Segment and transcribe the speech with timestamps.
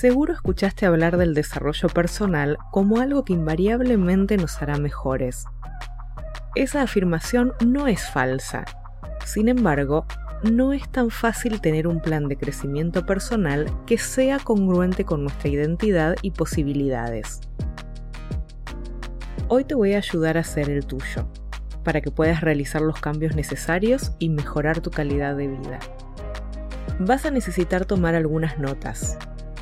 [0.00, 5.46] Seguro escuchaste hablar del desarrollo personal como algo que invariablemente nos hará mejores.
[6.54, 8.66] Esa afirmación no es falsa.
[9.24, 10.04] Sin embargo,
[10.42, 15.48] no es tan fácil tener un plan de crecimiento personal que sea congruente con nuestra
[15.48, 17.40] identidad y posibilidades.
[19.48, 21.26] Hoy te voy a ayudar a hacer el tuyo,
[21.84, 25.78] para que puedas realizar los cambios necesarios y mejorar tu calidad de vida.
[26.98, 29.18] Vas a necesitar tomar algunas notas,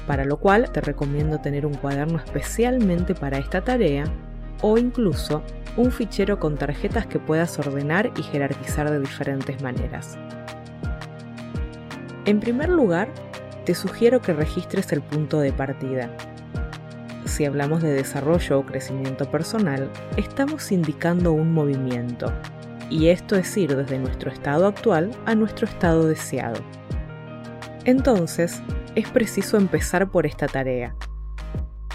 [0.06, 4.04] para lo cual te recomiendo tener un cuaderno especialmente para esta tarea
[4.62, 5.42] o incluso
[5.76, 10.16] un fichero con tarjetas que puedas ordenar y jerarquizar de diferentes maneras.
[12.26, 13.08] En primer lugar,
[13.64, 16.10] te sugiero que registres el punto de partida.
[17.24, 22.32] Si hablamos de desarrollo o crecimiento personal, estamos indicando un movimiento,
[22.90, 26.60] y esto es ir desde nuestro estado actual a nuestro estado deseado.
[27.84, 28.62] Entonces,
[28.94, 30.94] es preciso empezar por esta tarea.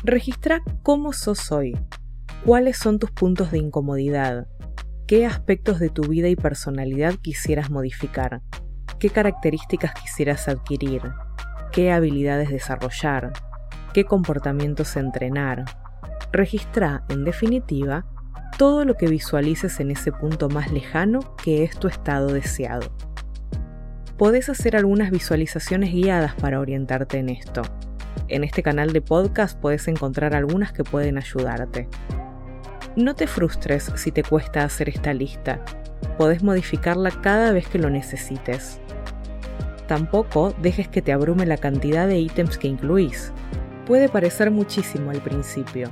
[0.03, 1.78] Registra cómo sos hoy,
[2.45, 4.47] cuáles son tus puntos de incomodidad,
[5.08, 8.41] qué aspectos de tu vida y personalidad quisieras modificar,
[9.00, 11.02] qué características quisieras adquirir,
[11.72, 13.34] qué habilidades desarrollar,
[13.94, 15.66] qué comportamientos entrenar.
[16.31, 18.06] Registra, en definitiva,
[18.58, 22.91] todo lo que visualices en ese punto más lejano que es tu estado deseado
[24.20, 27.62] podés hacer algunas visualizaciones guiadas para orientarte en esto.
[28.28, 31.88] En este canal de podcast puedes encontrar algunas que pueden ayudarte.
[32.97, 35.64] No te frustres si te cuesta hacer esta lista.
[36.17, 38.81] Podés modificarla cada vez que lo necesites.
[39.88, 43.31] Tampoco dejes que te abrume la cantidad de ítems que incluís.
[43.88, 45.90] Puede parecer muchísimo al principio,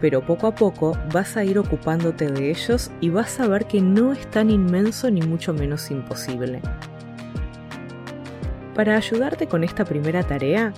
[0.00, 3.80] pero poco a poco vas a ir ocupándote de ellos y vas a ver que
[3.80, 6.62] no es tan inmenso ni mucho menos imposible.
[8.76, 10.74] Para ayudarte con esta primera tarea,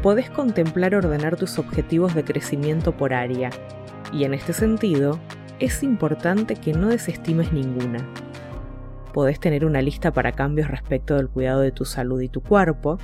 [0.00, 3.50] podés contemplar ordenar tus objetivos de crecimiento por área,
[4.12, 5.18] y en este sentido,
[5.58, 7.98] es importante que no desestimes ninguna.
[9.12, 12.98] Podés tener una lista para cambios respecto del cuidado de tu salud y tu cuerpo,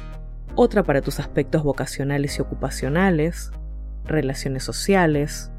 [0.54, 3.50] otra para tus aspectos vocacionales y ocupacionales,
[4.04, 5.50] relaciones sociales,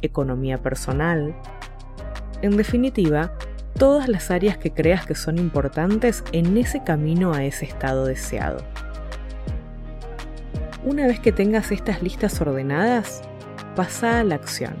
[0.00, 1.34] economía personal.
[2.40, 3.32] En definitiva,
[3.76, 8.64] todas las áreas que creas que son importantes en ese camino a ese estado deseado.
[10.84, 13.22] Una vez que tengas estas listas ordenadas,
[13.76, 14.74] pasa a la acción.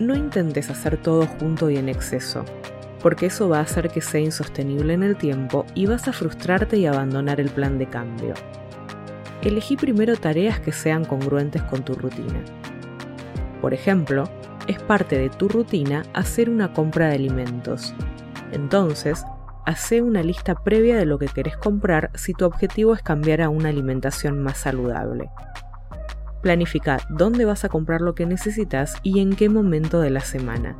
[0.00, 2.44] No intentes hacer todo junto y en exceso,
[3.00, 6.76] porque eso va a hacer que sea insostenible en el tiempo y vas a frustrarte
[6.76, 8.34] y abandonar el plan de cambio.
[9.42, 12.42] Elegí primero tareas que sean congruentes con tu rutina.
[13.60, 14.28] Por ejemplo,
[14.66, 17.94] es parte de tu rutina hacer una compra de alimentos.
[18.52, 19.24] Entonces,
[19.64, 23.48] hace una lista previa de lo que querés comprar si tu objetivo es cambiar a
[23.48, 25.30] una alimentación más saludable.
[26.42, 30.76] Planifica dónde vas a comprar lo que necesitas y en qué momento de la semana.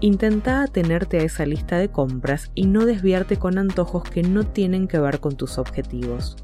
[0.00, 4.88] Intenta atenerte a esa lista de compras y no desviarte con antojos que no tienen
[4.88, 6.36] que ver con tus objetivos.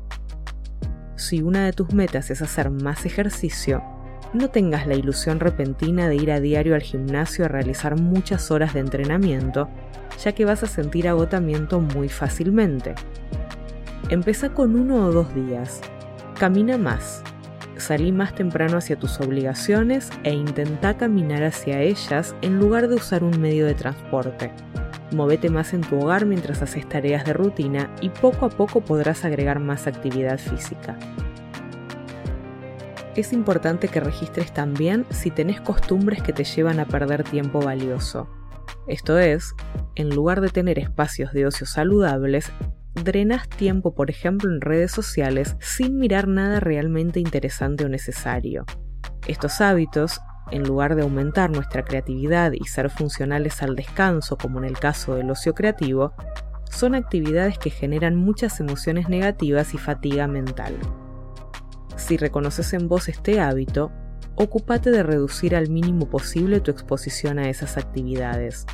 [1.17, 3.83] Si una de tus metas es hacer más ejercicio,
[4.37, 8.75] no tengas la ilusión repentina de ir a diario al gimnasio a realizar muchas horas
[8.75, 9.69] de entrenamiento,
[10.23, 12.95] ya que vas a sentir agotamiento muy fácilmente.
[14.09, 15.81] Empieza con uno o dos días.
[16.39, 17.23] Camina más.
[17.77, 23.23] Salí más temprano hacia tus obligaciones e intenta caminar hacia ellas en lugar de usar
[23.23, 24.51] un medio de transporte.
[25.13, 29.25] Movete más en tu hogar mientras haces tareas de rutina y poco a poco podrás
[29.25, 30.97] agregar más actividad física
[33.21, 38.29] es importante que registres también si tenés costumbres que te llevan a perder tiempo valioso.
[38.87, 39.55] Esto es,
[39.95, 42.53] en lugar de tener espacios de ocio saludables,
[42.95, 48.65] drenas tiempo, por ejemplo, en redes sociales sin mirar nada realmente interesante o necesario.
[49.27, 50.21] Estos hábitos,
[50.51, 55.15] en lugar de aumentar nuestra creatividad y ser funcionales al descanso, como en el caso
[55.15, 56.13] del ocio creativo,
[56.71, 60.75] son actividades que generan muchas emociones negativas y fatiga mental.
[61.97, 63.91] Si reconoces en vos este hábito,
[64.35, 68.67] ocúpate de reducir al mínimo posible tu exposición a esas actividades.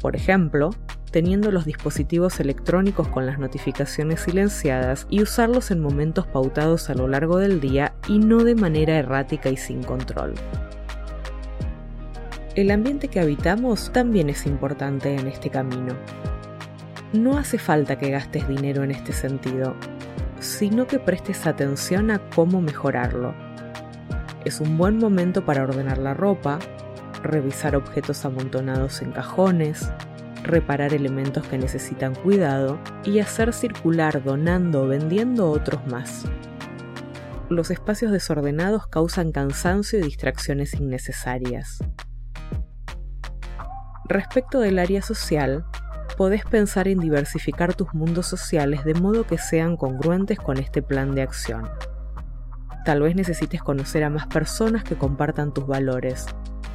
[0.00, 0.70] Por ejemplo,
[1.10, 7.06] teniendo los dispositivos electrónicos con las notificaciones silenciadas y usarlos en momentos pautados a lo
[7.06, 10.34] largo del día y no de manera errática y sin control.
[12.56, 15.94] El ambiente que habitamos también es importante en este camino.
[17.12, 19.76] No hace falta que gastes dinero en este sentido,
[20.44, 23.34] sino que prestes atención a cómo mejorarlo.
[24.44, 26.58] Es un buen momento para ordenar la ropa,
[27.22, 29.90] revisar objetos amontonados en cajones,
[30.42, 36.26] reparar elementos que necesitan cuidado y hacer circular donando o vendiendo otros más.
[37.50, 41.78] los espacios desordenados causan cansancio y distracciones innecesarias.
[44.08, 45.64] Respecto del área social,
[46.16, 51.14] podés pensar en diversificar tus mundos sociales de modo que sean congruentes con este plan
[51.14, 51.68] de acción.
[52.84, 56.26] Tal vez necesites conocer a más personas que compartan tus valores,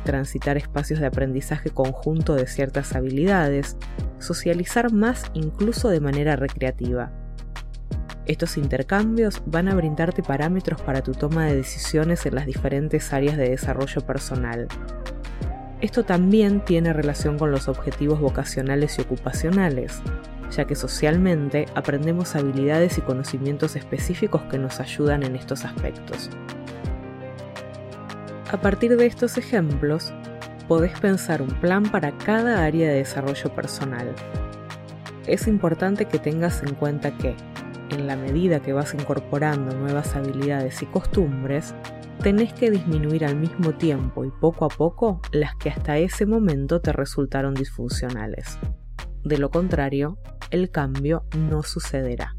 [0.03, 3.77] transitar espacios de aprendizaje conjunto de ciertas habilidades,
[4.18, 7.12] socializar más incluso de manera recreativa.
[8.25, 13.38] Estos intercambios van a brindarte parámetros para tu toma de decisiones en las diferentes áreas
[13.38, 14.68] de desarrollo personal.
[15.81, 20.02] Esto también tiene relación con los objetivos vocacionales y ocupacionales,
[20.52, 26.30] ya que socialmente aprendemos habilidades y conocimientos específicos que nos ayudan en estos aspectos.
[28.52, 30.12] A partir de estos ejemplos,
[30.68, 34.14] podés pensar un plan para cada área de desarrollo personal.
[35.28, 37.36] Es importante que tengas en cuenta que,
[37.92, 41.74] en la medida que vas incorporando nuevas habilidades y costumbres,
[42.21, 46.81] tenés que disminuir al mismo tiempo y poco a poco las que hasta ese momento
[46.81, 48.60] te resultaron disfuncionales.
[49.24, 50.18] De lo contrario,
[50.51, 52.36] el cambio no sucederá.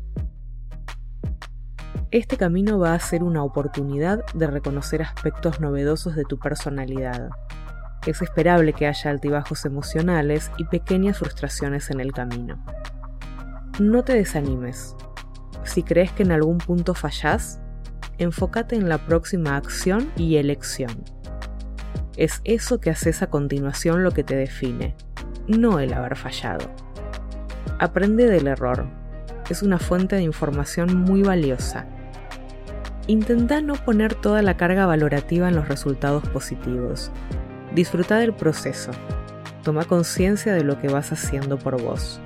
[2.10, 7.30] Este camino va a ser una oportunidad de reconocer aspectos novedosos de tu personalidad.
[8.06, 12.64] Es esperable que haya altibajos emocionales y pequeñas frustraciones en el camino.
[13.78, 14.96] No te desanimes.
[15.62, 17.60] Si crees que en algún punto fallás,
[18.20, 21.02] enfócate en la próxima acción y elección.
[22.16, 24.94] Es eso que haces a continuación lo que te define,
[25.48, 26.70] no el haber fallado.
[27.78, 28.86] Aprende del error.
[29.48, 31.86] Es una fuente de información muy valiosa.
[33.06, 37.10] Intenta no poner toda la carga valorativa en los resultados positivos.
[37.74, 38.90] Disfruta del proceso.
[39.64, 42.20] Toma conciencia de lo que vas haciendo por vos.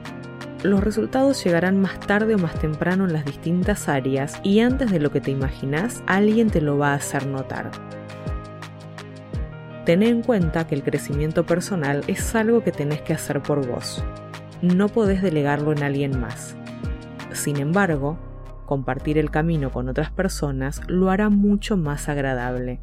[0.64, 4.98] Los resultados llegarán más tarde o más temprano en las distintas áreas y antes de
[4.98, 7.70] lo que te imaginas, alguien te lo va a hacer notar.
[9.84, 14.02] Ten en cuenta que el crecimiento personal es algo que tenés que hacer por vos
[14.64, 16.56] no podés delegarlo en alguien más.
[17.32, 18.18] Sin embargo,
[18.66, 22.80] compartir el camino con otras personas lo hará mucho más agradable.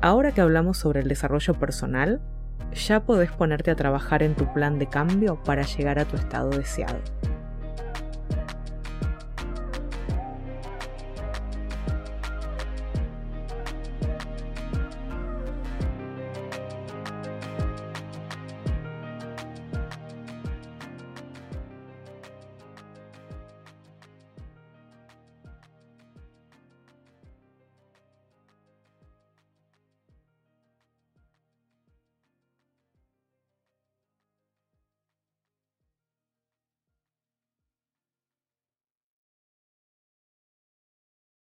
[0.00, 2.22] Ahora que hablamos sobre el desarrollo personal,
[2.72, 6.50] ya podés ponerte a trabajar en tu plan de cambio para llegar a tu estado
[6.50, 6.98] deseado.